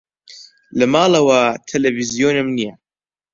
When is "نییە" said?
2.57-2.73